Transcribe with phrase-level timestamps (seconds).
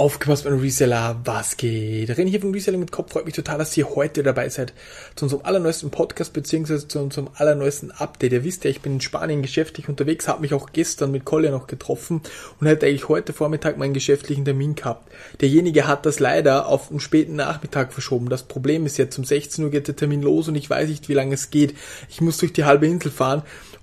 [0.00, 2.08] Aufgepasst, mein Reseller, was geht?
[2.08, 3.12] René hier von Reselling mit Kopf.
[3.12, 4.72] Freut mich total, dass ihr heute dabei seid
[5.14, 8.32] zu unserem allerneuesten Podcast beziehungsweise zu unserem allerneuesten Update.
[8.32, 11.50] Ihr wisst ja, ich bin in Spanien geschäftlich unterwegs, habe mich auch gestern mit Collier
[11.50, 12.22] noch getroffen
[12.58, 15.12] und hätte eigentlich heute Vormittag meinen geschäftlichen Termin gehabt.
[15.42, 18.30] Derjenige hat das leider auf einen späten Nachmittag verschoben.
[18.30, 21.10] Das Problem ist jetzt, um 16 Uhr geht der Termin los und ich weiß nicht,
[21.10, 21.74] wie lange es geht.
[22.08, 23.42] Ich muss durch die halbe Insel fahren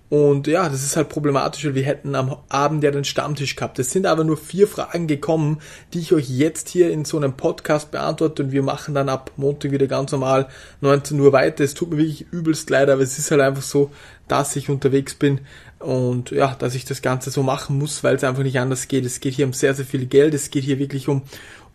[0.10, 3.78] und ja, das ist halt problematisch, weil wir hätten am Abend ja den Stammtisch gehabt.
[3.78, 5.60] Es sind aber nur vier Fragen gekommen,
[5.94, 9.32] die ich euch jetzt hier in so einem Podcast beantworte und wir machen dann ab
[9.36, 10.48] Montag wieder ganz normal
[10.80, 11.66] 19 Uhr weiter.
[11.66, 13.92] Es tut mir wirklich übelst leid, aber es ist halt einfach so,
[14.30, 15.42] dass ich unterwegs bin
[15.80, 19.06] und ja, dass ich das Ganze so machen muss, weil es einfach nicht anders geht.
[19.06, 21.24] Es geht hier um sehr, sehr viel Geld, es geht hier wirklich um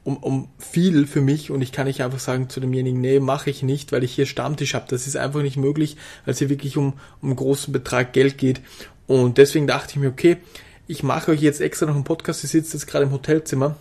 [0.04, 3.50] um, um viel für mich und ich kann nicht einfach sagen zu demjenigen, nee, mache
[3.50, 4.86] ich nicht, weil ich hier Stammtisch habe.
[4.88, 8.60] Das ist einfach nicht möglich, weil es hier wirklich um, um großen Betrag Geld geht.
[9.06, 10.38] Und deswegen dachte ich mir, okay,
[10.86, 13.76] ich mache euch jetzt extra noch einen Podcast, ihr sitzt jetzt gerade im Hotelzimmer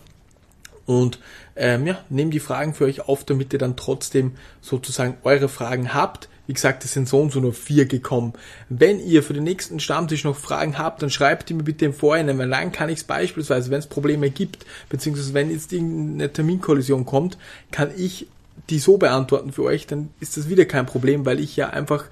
[0.86, 1.18] und
[1.56, 5.94] ähm, ja, nehme die Fragen für euch auf, damit ihr dann trotzdem sozusagen eure Fragen
[5.94, 6.28] habt.
[6.52, 8.34] Wie gesagt, es sind so und so nur vier gekommen.
[8.68, 11.94] Wenn ihr für den nächsten Stammtisch noch Fragen habt, dann schreibt die mir bitte im
[11.94, 16.30] Vorhinein, weil dann kann ich es beispielsweise, wenn es Probleme gibt, beziehungsweise wenn jetzt irgendeine
[16.30, 17.38] Terminkollision kommt,
[17.70, 18.26] kann ich
[18.68, 22.04] die so beantworten für euch, dann ist das wieder kein Problem, weil ich ja einfach,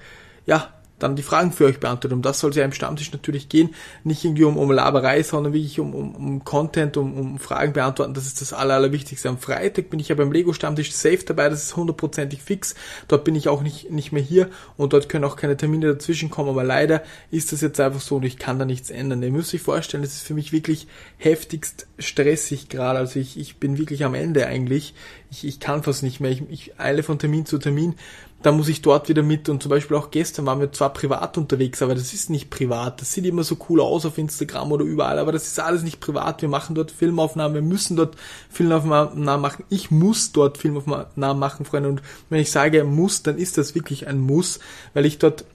[0.47, 2.13] ja, dann die Fragen für euch beantwortet.
[2.13, 3.73] Um das soll es ja im Stammtisch natürlich gehen.
[4.03, 8.13] Nicht irgendwie um, um Laberei, sondern wirklich um, um, um Content, um, um Fragen beantworten.
[8.13, 9.29] Das ist das Aller, Allerwichtigste.
[9.29, 11.49] Am Freitag bin ich ja beim Lego-Stammtisch safe dabei.
[11.49, 12.75] Das ist hundertprozentig fix.
[13.07, 16.29] Dort bin ich auch nicht, nicht mehr hier und dort können auch keine Termine dazwischen
[16.29, 16.49] kommen.
[16.49, 19.23] Aber leider ist das jetzt einfach so und ich kann da nichts ändern.
[19.23, 22.99] Ihr müsst euch vorstellen, das ist für mich wirklich heftigst stressig gerade.
[22.99, 24.93] Also ich, ich bin wirklich am Ende eigentlich.
[25.31, 26.29] Ich, ich kann fast nicht mehr.
[26.29, 27.95] Ich, ich eile von Termin zu Termin
[28.41, 31.37] da muss ich dort wieder mit und zum Beispiel auch gestern waren wir zwar privat
[31.37, 33.01] unterwegs, aber das ist nicht privat.
[33.01, 35.99] Das sieht immer so cool aus auf Instagram oder überall, aber das ist alles nicht
[35.99, 36.41] privat.
[36.41, 38.15] Wir machen dort Filmaufnahmen, wir müssen dort
[38.49, 39.65] Filmaufnahmen machen.
[39.69, 41.89] Ich muss dort Filmaufnahmen machen, Freunde.
[41.89, 44.59] Und wenn ich sage muss, dann ist das wirklich ein Muss,
[44.93, 45.45] weil ich dort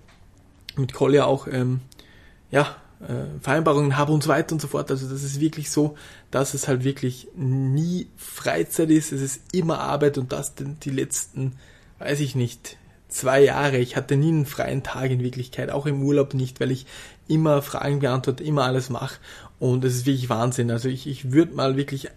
[0.77, 1.81] mit Collier auch, ähm,
[2.51, 4.91] ja, äh, Vereinbarungen habe und so weiter und so fort.
[4.91, 5.97] Also das ist wirklich so,
[6.31, 9.13] dass es halt wirklich nie Freizeit ist.
[9.13, 11.53] Es ist immer Arbeit und das denn die letzten
[11.99, 12.77] weiß ich nicht,
[13.09, 13.79] zwei Jahre.
[13.79, 16.87] Ich hatte nie einen freien Tag in Wirklichkeit, auch im Urlaub nicht, weil ich
[17.29, 19.19] immer Fragen beantworte, immer alles mache.
[19.59, 20.71] Und es ist wirklich Wahnsinn.
[20.71, 22.09] Also ich, ich würde mal wirklich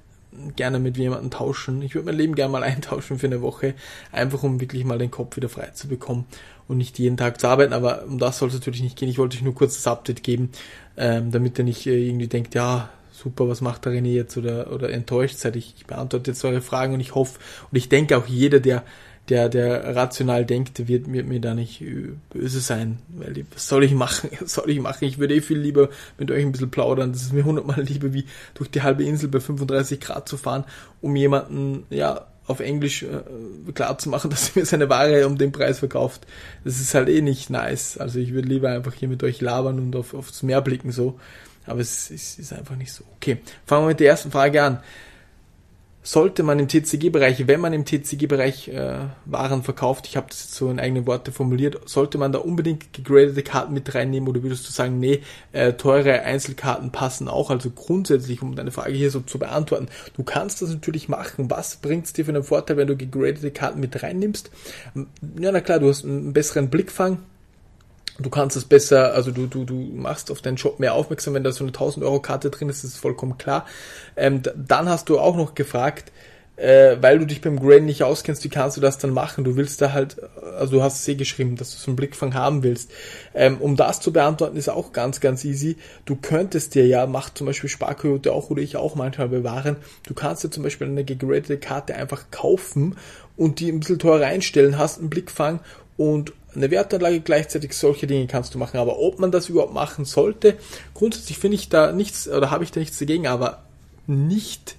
[0.55, 1.81] gerne mit jemandem tauschen.
[1.81, 3.73] Ich würde mein Leben gerne mal eintauschen für eine Woche,
[4.11, 6.25] einfach um wirklich mal den Kopf wieder frei zu bekommen
[6.67, 7.73] und nicht jeden Tag zu arbeiten.
[7.73, 9.09] Aber um das soll es natürlich nicht gehen.
[9.09, 10.51] Ich wollte euch nur kurz das Update geben,
[10.97, 14.71] ähm, damit ihr nicht äh, irgendwie denkt, ja, super, was macht der René jetzt oder,
[14.71, 15.55] oder enttäuscht seid.
[15.55, 17.39] Ich, ich beantworte jetzt eure Fragen und ich hoffe
[17.71, 18.83] und ich denke auch jeder, der
[19.29, 21.83] der, der rational denkt, wird, wird mir da nicht
[22.31, 24.29] böse sein, weil was soll ich machen?
[24.39, 25.05] Was soll ich machen?
[25.05, 27.13] Ich würde eh viel lieber mit euch ein bisschen plaudern.
[27.13, 28.25] Das ist mir hundertmal lieber, wie
[28.55, 30.65] durch die halbe Insel bei 35 Grad zu fahren,
[31.01, 35.37] um jemanden, ja, auf Englisch äh, klar zu machen, dass er mir seine Ware um
[35.37, 36.25] den Preis verkauft.
[36.63, 37.97] Das ist halt eh nicht nice.
[37.97, 41.19] Also ich würde lieber einfach hier mit euch labern und auf, aufs Meer blicken so.
[41.67, 43.03] Aber es, es ist einfach nicht so.
[43.17, 44.79] Okay, fangen wir mit der ersten Frage an
[46.09, 50.55] sollte man im TCG-Bereich, wenn man im TCG-Bereich äh, Waren verkauft, ich habe das jetzt
[50.55, 54.67] so in eigenen Worte formuliert, sollte man da unbedingt gegradete Karten mit reinnehmen oder würdest
[54.67, 55.21] du sagen, nee,
[55.51, 57.51] äh, teure Einzelkarten passen auch?
[57.51, 59.87] Also grundsätzlich, um deine Frage hier so zu beantworten,
[60.17, 61.51] du kannst das natürlich machen.
[61.51, 64.49] Was bringt es dir für einen Vorteil, wenn du gegradete Karten mit reinnimmst?
[64.95, 67.19] Ja, na klar, du hast einen besseren Blickfang,
[68.19, 71.43] du kannst es besser, also du, du, du machst auf deinen Shop mehr aufmerksam, wenn
[71.43, 73.65] da so eine 1000 Euro Karte drin ist, ist vollkommen klar.
[74.15, 76.11] Ähm, dann hast du auch noch gefragt,
[76.59, 79.45] äh, weil du dich beim Grain nicht auskennst, wie kannst du das dann machen?
[79.45, 80.17] Du willst da halt,
[80.57, 82.91] also du hast es eh geschrieben, dass du so einen Blickfang haben willst.
[83.33, 85.77] Ähm, um das zu beantworten, ist auch ganz, ganz easy.
[86.05, 90.13] Du könntest dir ja, macht zum Beispiel Sparkoyote auch oder ich auch manchmal bewahren, du
[90.13, 92.97] kannst dir zum Beispiel eine gegradete Karte einfach kaufen
[93.37, 95.61] und die ein bisschen teurer einstellen, hast einen Blickfang
[95.99, 98.77] und eine Wertanlage gleichzeitig, solche Dinge kannst du machen.
[98.79, 100.55] Aber ob man das überhaupt machen sollte,
[100.93, 103.63] grundsätzlich finde ich da nichts, oder habe ich da nichts dagegen, aber
[104.07, 104.77] nicht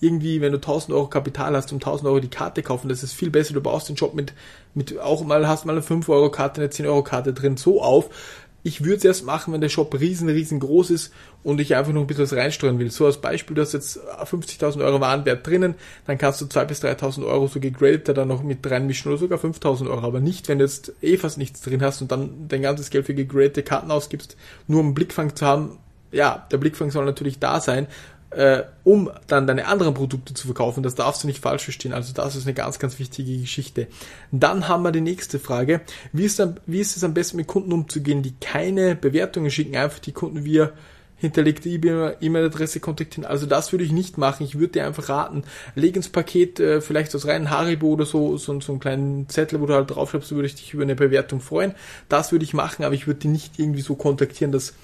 [0.00, 3.14] irgendwie, wenn du 1000 Euro Kapital hast, um 1000 Euro die Karte kaufen, das ist
[3.14, 3.54] viel besser.
[3.54, 4.34] Du baust den Job mit,
[4.74, 7.82] mit auch mal, hast mal eine 5 Euro Karte, eine 10 Euro Karte drin so
[7.82, 8.10] auf,
[8.62, 11.12] ich würde es erst machen, wenn der Shop riesen, riesengroß ist
[11.42, 12.90] und ich einfach noch ein bisschen was reinsteuern will.
[12.90, 15.74] So als Beispiel, du hast jetzt 50.000 Euro Warenwert drinnen,
[16.06, 19.38] dann kannst du 2.000 bis 3.000 Euro so gegradeter dann noch mit reinmischen oder sogar
[19.38, 20.06] 5.000 Euro.
[20.06, 23.06] Aber nicht, wenn du jetzt eh fast nichts drin hast und dann dein ganzes Geld
[23.06, 24.36] für gegradete Karten ausgibst,
[24.66, 25.78] nur um Blickfang zu haben.
[26.12, 27.86] Ja, der Blickfang soll natürlich da sein,
[28.30, 30.82] äh, um dann deine anderen Produkte zu verkaufen.
[30.82, 31.92] Das darfst du nicht falsch verstehen.
[31.92, 33.88] Also das ist eine ganz, ganz wichtige Geschichte.
[34.30, 35.80] Dann haben wir die nächste Frage.
[36.12, 39.76] Wie ist, dann, wie ist es am besten mit Kunden umzugehen, die keine Bewertungen schicken,
[39.76, 40.72] einfach die Kunden wir
[41.16, 43.26] hinterlegte E-Mail-Adresse kontaktieren.
[43.26, 44.44] Also das würde ich nicht machen.
[44.44, 45.42] Ich würde dir einfach raten,
[45.74, 49.60] leg ins Paket äh, vielleicht aus rein Haribo oder so, so, so einen kleinen Zettel,
[49.60, 51.74] wo du halt draufschreibst, würde ich dich über eine Bewertung freuen.
[52.08, 54.74] Das würde ich machen, aber ich würde die nicht irgendwie so kontaktieren, dass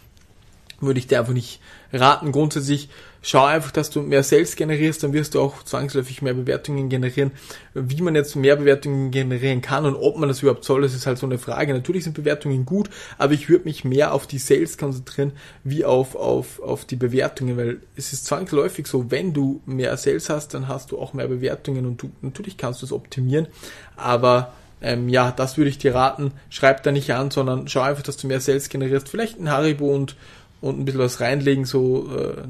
[0.80, 1.60] würde ich dir einfach nicht
[1.92, 2.32] raten.
[2.32, 2.88] Grundsätzlich
[3.26, 7.32] schau einfach, dass du mehr Sales generierst, dann wirst du auch zwangsläufig mehr Bewertungen generieren.
[7.74, 11.06] Wie man jetzt mehr Bewertungen generieren kann und ob man das überhaupt soll, das ist
[11.06, 11.74] halt so eine Frage.
[11.74, 12.88] Natürlich sind Bewertungen gut,
[13.18, 15.32] aber ich würde mich mehr auf die Sales konzentrieren,
[15.64, 20.30] wie auf, auf, auf die Bewertungen, weil es ist zwangsläufig so, wenn du mehr Sales
[20.30, 23.48] hast, dann hast du auch mehr Bewertungen und du, natürlich kannst du es optimieren,
[23.96, 26.32] aber ähm, ja, das würde ich dir raten.
[26.48, 29.08] Schreib da nicht an, sondern schau einfach, dass du mehr Sales generierst.
[29.08, 30.16] Vielleicht ein Haribo und
[30.60, 32.42] und ein bisschen was reinlegen, so, äh,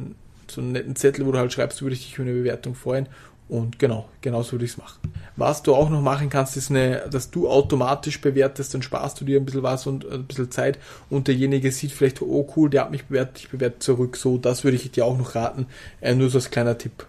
[0.50, 3.08] so einen netten Zettel, wo du halt schreibst, würde ich dich über eine Bewertung freuen.
[3.48, 5.12] Und genau, genauso würde ich es machen.
[5.36, 9.24] Was du auch noch machen kannst, ist eine, dass du automatisch bewertest, dann sparst du
[9.24, 10.78] dir ein bisschen was und ein bisschen Zeit
[11.10, 14.16] und derjenige sieht vielleicht, oh cool, der hat mich bewertet, ich bewerte zurück.
[14.16, 15.66] So, das würde ich dir auch noch raten.
[16.00, 17.06] Äh, nur so als kleiner Tipp.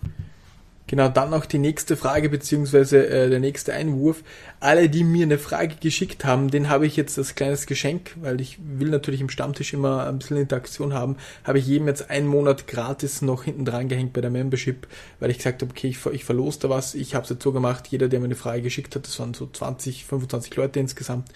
[0.90, 4.24] Genau, dann noch die nächste Frage beziehungsweise äh, der nächste Einwurf.
[4.62, 8.40] Alle, die mir eine Frage geschickt haben, den habe ich jetzt als kleines Geschenk, weil
[8.40, 12.28] ich will natürlich im Stammtisch immer ein bisschen Interaktion haben, habe ich jedem jetzt einen
[12.28, 14.88] Monat gratis noch hinten dran gehängt bei der Membership,
[15.20, 16.96] weil ich gesagt habe, okay, ich, ich verlose da was.
[16.96, 19.34] Ich habe es jetzt so gemacht, jeder, der mir eine Frage geschickt hat, das waren
[19.34, 21.28] so 20, 25 Leute insgesamt,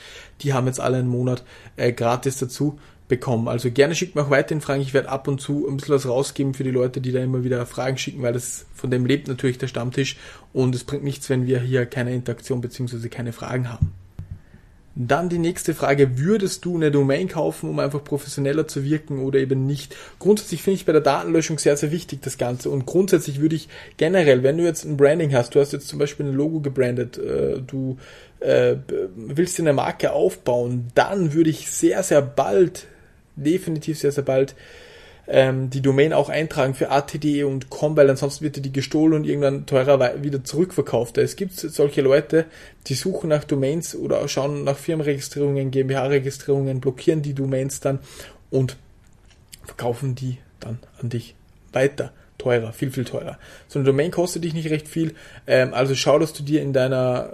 [0.41, 1.43] die haben jetzt alle einen Monat
[1.75, 2.79] äh, gratis dazu
[3.11, 3.49] bekommen.
[3.49, 4.81] Also gerne schickt mir auch weiterhin Fragen.
[4.81, 7.43] Ich werde ab und zu ein bisschen was rausgeben für die Leute, die da immer
[7.43, 10.15] wieder Fragen schicken, weil das von dem lebt natürlich der Stammtisch
[10.53, 13.09] und es bringt nichts, wenn wir hier keine Interaktion bzw.
[13.09, 13.91] keine Fragen haben.
[14.95, 19.39] Dann die nächste Frage, würdest du eine Domain kaufen, um einfach professioneller zu wirken oder
[19.39, 19.93] eben nicht?
[20.19, 23.67] Grundsätzlich finde ich bei der Datenlöschung sehr, sehr wichtig das Ganze und grundsätzlich würde ich
[23.97, 27.17] generell, wenn du jetzt ein Branding hast, du hast jetzt zum Beispiel ein Logo gebrandet,
[27.17, 27.97] äh, du
[28.39, 28.75] äh,
[29.15, 32.87] willst dir eine Marke aufbauen, dann würde ich sehr, sehr bald
[33.41, 34.55] definitiv sehr, sehr bald
[35.27, 39.25] ähm, die Domain auch eintragen für ATD und com, weil ansonsten wird die gestohlen und
[39.25, 41.17] irgendwann teurer wieder zurückverkauft.
[41.17, 42.45] Es gibt solche Leute,
[42.87, 47.99] die suchen nach Domains oder schauen nach Firmenregistrierungen, GmbH-Registrierungen, blockieren die Domains dann
[48.49, 48.77] und
[49.63, 51.35] verkaufen die dann an dich
[51.71, 52.11] weiter
[52.41, 53.37] teurer, viel, viel teurer.
[53.67, 55.15] So eine Domain kostet dich nicht recht viel.
[55.47, 57.31] Ähm, also schau, dass du dir in deiner,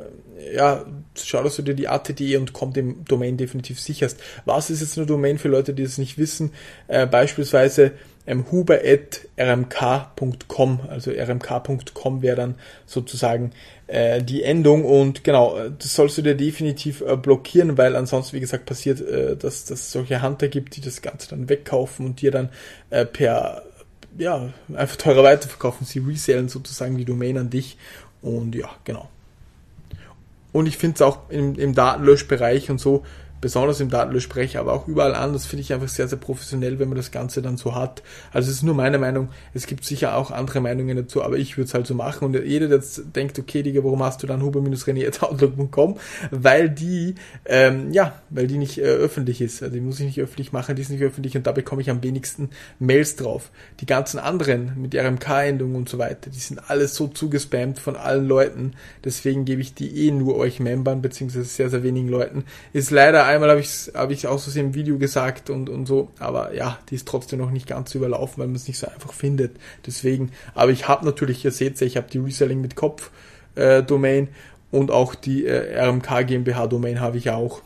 [0.54, 4.20] ja, schau, dass du dir die ATD und com dem Domain definitiv sicherst.
[4.46, 6.54] Was ist jetzt eine Domain für Leute, die es nicht wissen?
[6.88, 7.94] Äh, beispielsweise
[8.28, 12.56] ähm, huber.rmk.com, also rmk.com wäre dann
[12.86, 13.52] sozusagen
[13.88, 18.42] äh, die Endung und genau, das sollst du dir definitiv äh, blockieren, weil ansonsten, wie
[18.42, 22.22] gesagt, passiert, äh, dass, dass es solche Hunter gibt, die das Ganze dann wegkaufen und
[22.22, 22.50] dir dann
[22.90, 23.64] äh, per
[24.18, 25.86] ja, einfach teurer weiterverkaufen.
[25.86, 27.78] Sie resellen sozusagen die Domain an dich.
[28.22, 29.10] Und ja, genau.
[30.52, 33.04] Und ich finde es auch im, im Datenlöschbereich und so
[33.42, 36.98] besonders im Datenlöschsprecher, aber auch überall anders, finde ich einfach sehr, sehr professionell, wenn man
[36.98, 38.02] das Ganze dann so hat.
[38.34, 41.58] Also es ist nur meine Meinung, es gibt sicher auch andere Meinungen dazu, aber ich
[41.58, 44.28] würde es halt so machen und jeder, der jetzt denkt, okay, Digga, warum hast du
[44.28, 45.98] dann huber-rené.outlook.com?
[46.32, 50.20] Weil die, ähm, ja, weil die nicht äh, öffentlich ist, also die muss ich nicht
[50.20, 52.50] öffentlich machen, die ist nicht öffentlich und da bekomme ich am wenigsten
[52.80, 53.52] Mails drauf.
[53.80, 58.28] Die ganzen anderen mit RMK-Endungen und so weiter, die sind alles so zugespammt von allen
[58.28, 58.74] Leuten,
[59.04, 62.46] deswegen gebe ich die eh nur euch Membern, beziehungsweise sehr, sehr wenigen Leuten.
[62.74, 65.86] Ist leider einmal habe ich es hab ich's auch so im Video gesagt und, und
[65.86, 68.88] so, aber ja, die ist trotzdem noch nicht ganz überlaufen, weil man es nicht so
[68.88, 69.56] einfach findet.
[69.86, 73.12] Deswegen, aber ich habe natürlich, ihr seht ich habe die Reselling mit Kopf
[73.56, 74.30] äh, Domain
[74.72, 77.62] und auch die äh, RMK GmbH Domain habe ich auch.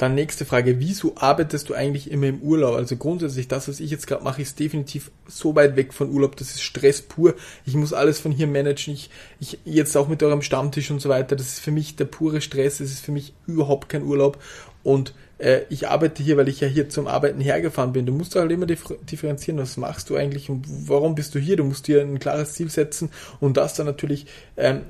[0.00, 2.74] Dann nächste Frage, wieso arbeitest du eigentlich immer im Urlaub?
[2.74, 6.36] Also grundsätzlich, das, was ich jetzt gerade mache, ist definitiv so weit weg von Urlaub,
[6.36, 7.34] das ist Stress pur.
[7.66, 8.94] Ich muss alles von hier managen.
[8.94, 12.06] Ich, ich jetzt auch mit eurem Stammtisch und so weiter, das ist für mich der
[12.06, 14.42] pure Stress, es ist für mich überhaupt kein Urlaub.
[14.82, 18.06] Und äh, ich arbeite hier, weil ich ja hier zum Arbeiten hergefahren bin.
[18.06, 21.56] Du musst halt immer differenzieren, was machst du eigentlich und warum bist du hier?
[21.56, 24.82] Du musst dir ein klares Ziel setzen und das dann natürlich ähm,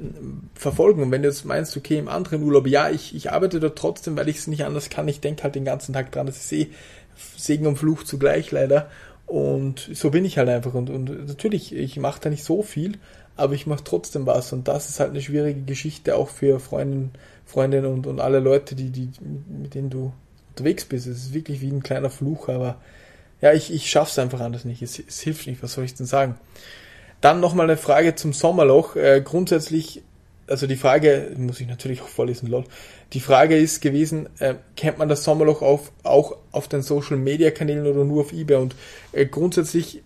[0.55, 1.03] verfolgen.
[1.03, 4.17] Und wenn du jetzt meinst, okay, im anderen Urlaub, ja, ich, ich arbeite dort trotzdem,
[4.17, 5.09] weil ich es nicht anders kann.
[5.09, 6.27] Ich denke halt den ganzen Tag dran.
[6.27, 6.69] Das ist eh
[7.37, 8.91] Segen und Fluch zugleich leider.
[9.27, 10.75] Und so bin ich halt einfach.
[10.75, 12.99] Und, und natürlich, ich mache da nicht so viel,
[13.37, 14.53] aber ich mache trotzdem was.
[14.53, 17.13] Und das ist halt eine schwierige Geschichte auch für Freundinnen,
[17.47, 19.11] Freundinnen und, und alle Leute, die, die,
[19.49, 20.13] mit denen du
[20.61, 21.07] unterwegs bist.
[21.07, 22.77] Es ist wirklich wie ein kleiner Fluch, aber
[23.41, 24.83] ja, ich, ich schaff's einfach anders nicht.
[24.83, 26.35] Es, es hilft nicht, was soll ich denn sagen?
[27.21, 28.97] Dann nochmal eine Frage zum Sommerloch.
[28.97, 30.03] Äh, grundsätzlich,
[30.47, 32.65] also die Frage, muss ich natürlich auch vorlesen, lol.
[33.13, 37.51] Die Frage ist gewesen, äh, kennt man das Sommerloch auf, auch auf den Social Media
[37.51, 38.57] Kanälen oder nur auf eBay?
[38.57, 38.75] Und
[39.13, 40.03] äh, grundsätzlich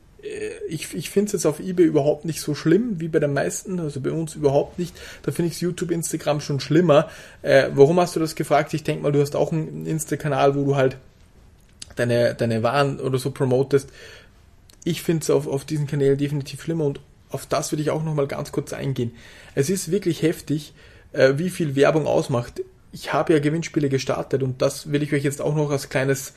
[0.68, 3.78] ich, ich finde es jetzt auf eBay überhaupt nicht so schlimm wie bei den meisten,
[3.78, 4.94] also bei uns überhaupt nicht.
[5.22, 7.08] Da finde ich YouTube, Instagram schon schlimmer.
[7.42, 8.72] Äh, warum hast du das gefragt?
[8.74, 10.96] Ich denke mal, du hast auch einen Insta-Kanal, wo du halt
[11.96, 13.90] deine, deine Waren oder so promotest.
[14.84, 17.00] Ich finde es auf, auf diesen Kanälen definitiv schlimmer und
[17.30, 19.12] auf das würde ich auch nochmal ganz kurz eingehen.
[19.54, 20.72] Es ist wirklich heftig,
[21.12, 22.62] äh, wie viel Werbung ausmacht.
[22.92, 26.34] Ich habe ja Gewinnspiele gestartet und das will ich euch jetzt auch noch als kleines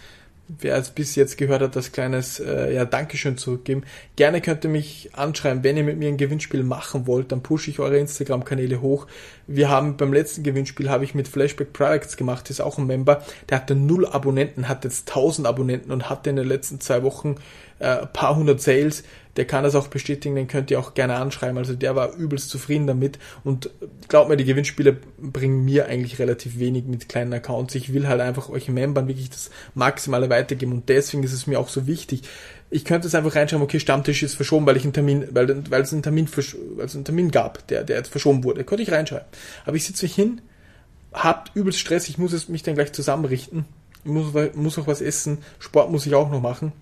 [0.47, 3.83] wer es bis jetzt gehört hat, das kleines äh, ja, Dankeschön zurückgeben.
[4.15, 7.69] Gerne könnt ihr mich anschreiben, wenn ihr mit mir ein Gewinnspiel machen wollt, dann pushe
[7.69, 9.07] ich eure Instagram-Kanäle hoch.
[9.45, 13.23] Wir haben beim letzten Gewinnspiel habe ich mit Flashback Products gemacht, ist auch ein Member,
[13.49, 17.35] der hatte null Abonnenten, hat jetzt 1000 Abonnenten und hatte in den letzten zwei Wochen
[17.79, 19.03] äh, paar hundert Sales
[19.37, 21.57] der kann das auch bestätigen, den könnt ihr auch gerne anschreiben.
[21.59, 23.69] Also der war übelst zufrieden damit und
[24.07, 27.75] glaubt mir, die Gewinnspiele bringen mir eigentlich relativ wenig mit kleinen Accounts.
[27.75, 31.59] Ich will halt einfach euch Membern wirklich das Maximale weitergeben und deswegen ist es mir
[31.59, 32.23] auch so wichtig.
[32.71, 35.83] Ich könnte es einfach reinschreiben, okay, Stammtisch ist verschoben, weil ich einen Termin, weil, weil
[35.83, 36.27] es einen Termin,
[36.75, 38.63] weil es einen Termin gab, der, der jetzt verschoben wurde.
[38.63, 39.27] Könnte ich reinschreiben.
[39.65, 40.41] Aber ich sitze mich hin,
[41.13, 43.65] habt übelst Stress, ich muss es mich dann gleich zusammenrichten,
[44.03, 46.73] ich muss, muss auch was essen, Sport muss ich auch noch machen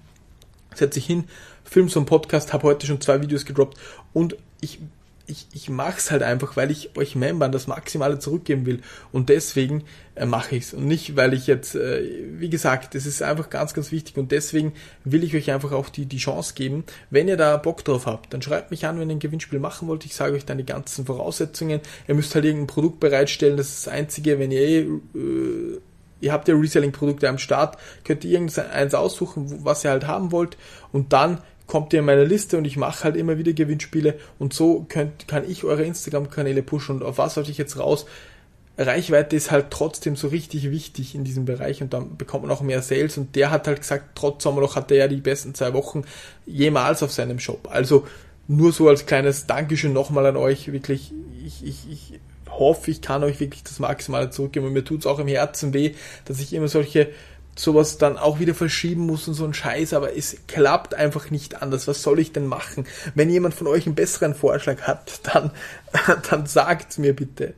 [0.77, 1.25] setze ich hin,
[1.63, 3.77] film so einen Podcast, habe heute schon zwei Videos gedroppt
[4.13, 4.79] und ich
[5.27, 8.81] ich, ich mache es halt einfach, weil ich euch Membern das Maximale zurückgeben will.
[9.11, 9.83] Und deswegen
[10.15, 10.73] äh, mache ich es.
[10.73, 12.03] Und nicht, weil ich jetzt, äh,
[12.39, 14.17] wie gesagt, das ist einfach ganz, ganz wichtig.
[14.17, 16.83] Und deswegen will ich euch einfach auch die, die Chance geben.
[17.09, 19.87] Wenn ihr da Bock drauf habt, dann schreibt mich an, wenn ihr ein Gewinnspiel machen
[19.87, 20.05] wollt.
[20.05, 21.81] Ich sage euch dann die ganzen Voraussetzungen.
[22.07, 23.57] Ihr müsst halt irgendein Produkt bereitstellen.
[23.57, 25.79] Das ist das Einzige, wenn ihr eh, äh,
[26.21, 30.57] ihr habt ja Reselling-Produkte am Start, könnt ihr irgendeins aussuchen, was ihr halt haben wollt?
[30.91, 34.15] Und dann kommt ihr in meine Liste und ich mache halt immer wieder Gewinnspiele.
[34.39, 38.05] Und so könnt, kann ich eure Instagram-Kanäle pushen und auf was sollte ich jetzt raus?
[38.77, 42.61] Reichweite ist halt trotzdem so richtig wichtig in diesem Bereich und dann bekommt man auch
[42.61, 43.17] mehr Sales.
[43.17, 46.03] Und der hat halt gesagt, trotz Sommerloch hat er ja die besten zwei Wochen
[46.45, 47.69] jemals auf seinem Shop.
[47.71, 48.05] Also
[48.47, 51.13] nur so als kleines Dankeschön nochmal an euch, wirklich,
[51.45, 54.67] ich, ich, ich hoffe, ich kann euch wirklich das Maximale zurückgeben.
[54.67, 57.09] Und mir tut es auch im Herzen weh, dass ich immer solche
[57.55, 61.61] sowas dann auch wieder verschieben muss und so ein Scheiß, aber es klappt einfach nicht
[61.61, 61.87] anders.
[61.87, 62.85] Was soll ich denn machen?
[63.15, 65.51] Wenn jemand von euch einen besseren Vorschlag hat, dann,
[66.29, 67.53] dann sagt's mir bitte.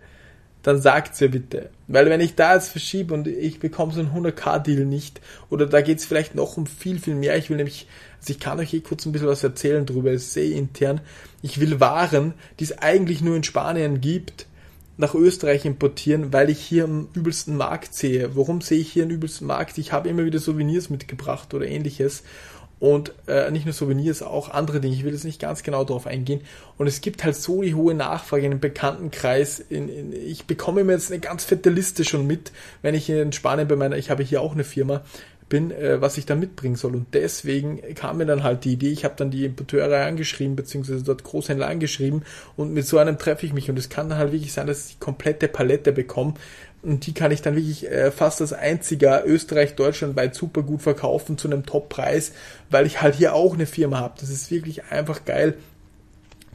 [0.61, 1.69] Dann sagt's mir bitte.
[1.87, 5.81] Weil wenn ich da jetzt verschiebe und ich bekomme so einen 100k-Deal nicht, oder da
[5.81, 7.37] geht's vielleicht noch um viel, viel mehr.
[7.37, 7.87] Ich will nämlich,
[8.19, 11.01] also ich kann euch hier kurz ein bisschen was erzählen drüber, es ist sehr intern.
[11.41, 14.45] Ich will Waren, die es eigentlich nur in Spanien gibt,
[14.97, 18.35] nach Österreich importieren, weil ich hier einen übelsten Markt sehe.
[18.35, 19.77] Warum sehe ich hier einen übelsten Markt?
[19.77, 22.23] Ich habe immer wieder Souvenirs mitgebracht oder ähnliches.
[22.79, 24.95] Und äh, nicht nur Souvenirs, auch andere Dinge.
[24.95, 26.41] Ich will jetzt nicht ganz genau darauf eingehen.
[26.77, 29.59] Und es gibt halt so die hohe Nachfrage in einem Bekanntenkreis.
[29.59, 32.51] In, in, ich bekomme mir jetzt eine ganz fette Liste schon mit,
[32.83, 35.03] wenn ich in Spanien bei meiner, ich habe hier auch eine Firma,
[35.49, 36.95] bin, äh, was ich da mitbringen soll.
[36.95, 41.03] Und deswegen kam mir dann halt die Idee, ich habe dann die Importeure angeschrieben, beziehungsweise
[41.03, 42.23] dort Großhändler angeschrieben
[42.55, 43.69] und mit so einem treffe ich mich.
[43.69, 46.33] Und es kann dann halt wirklich sein, dass ich die komplette Palette bekomme.
[46.83, 50.81] Und die kann ich dann wirklich äh, fast als einziger Österreich, Deutschland weit super gut
[50.81, 52.33] verkaufen zu einem Top-Preis,
[52.69, 54.15] weil ich halt hier auch eine Firma habe.
[54.19, 55.55] Das ist wirklich einfach geil.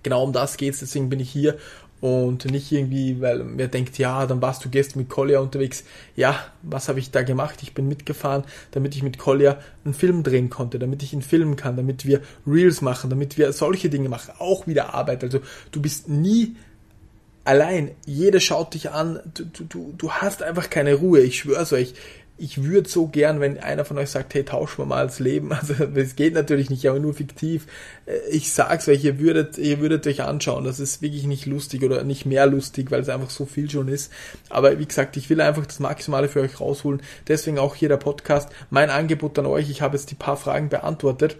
[0.03, 1.57] Genau um das geht's, deswegen bin ich hier
[2.03, 5.85] und nicht irgendwie, weil wer denkt, ja, dann warst du gestern mit Collier unterwegs.
[6.17, 7.61] Ja, was habe ich da gemacht?
[7.63, 8.43] Ich bin mitgefahren,
[8.73, 12.21] damit ich mit Collier einen Film drehen konnte, damit ich ihn filmen kann, damit wir
[12.45, 14.35] Reels machen, damit wir solche Dinge machen.
[14.41, 15.23] Auch wieder Arbeit.
[15.23, 16.57] Also du bist nie
[17.45, 17.93] allein.
[18.05, 19.21] Jeder schaut dich an.
[19.33, 21.21] Du, du, du hast einfach keine Ruhe.
[21.21, 21.95] Ich schwör's euch
[22.43, 25.53] ich würde so gern, wenn einer von euch sagt, hey, tauschen wir mal das Leben.
[25.63, 27.67] Also es geht natürlich nicht, aber nur fiktiv.
[28.05, 30.65] Äh, ich sag's euch, ihr würdet, ihr würdet euch anschauen.
[30.65, 33.87] Das ist wirklich nicht lustig oder nicht mehr lustig, weil es einfach so viel schon
[33.87, 34.13] ist.
[34.49, 37.01] Aber wie gesagt, ich will einfach das Maximale für euch rausholen.
[37.29, 38.49] Deswegen auch hier der Podcast.
[38.71, 41.37] Mein Angebot an euch, ich habe jetzt die paar Fragen beantwortet.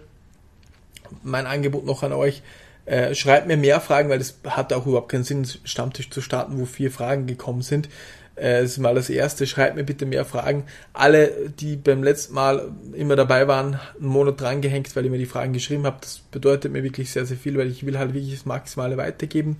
[1.21, 2.43] Mein Angebot noch an euch.
[2.85, 6.59] Äh, schreibt mir mehr Fragen, weil es hat auch überhaupt keinen Sinn, Stammtisch zu starten,
[6.59, 7.89] wo vier Fragen gekommen sind.
[8.35, 9.47] Äh, das ist mal das erste.
[9.47, 10.63] Schreibt mir bitte mehr Fragen.
[10.93, 15.25] Alle, die beim letzten Mal immer dabei waren, einen Monat drangehängt, weil ihr mir die
[15.25, 18.33] Fragen geschrieben habt, das bedeutet mir wirklich sehr, sehr viel, weil ich will halt wirklich
[18.33, 19.57] das Maximale weitergeben.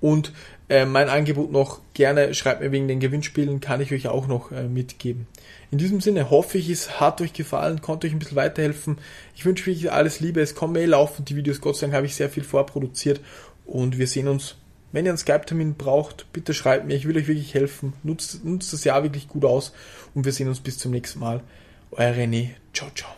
[0.00, 0.32] Und
[0.70, 4.50] äh, mein Angebot noch gerne, schreibt mir wegen den Gewinnspielen, kann ich euch auch noch
[4.50, 5.26] äh, mitgeben.
[5.70, 8.98] In diesem Sinne hoffe ich, es hat euch gefallen, konnte euch ein bisschen weiterhelfen.
[9.34, 12.06] Ich wünsche wirklich alles Liebe, es kommen eh laufend die Videos, Gott sei Dank habe
[12.06, 13.20] ich sehr viel vorproduziert
[13.66, 14.56] und wir sehen uns
[14.92, 17.92] wenn ihr einen Skype-Termin braucht, bitte schreibt mir, ich will euch wirklich helfen.
[18.02, 19.72] Nutzt, nutzt das Jahr wirklich gut aus
[20.14, 21.42] und wir sehen uns bis zum nächsten Mal.
[21.92, 22.50] Euer René.
[22.72, 23.10] Ciao, ciao.